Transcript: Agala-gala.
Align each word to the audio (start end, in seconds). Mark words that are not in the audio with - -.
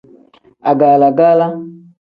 Agala-gala. 0.71 1.47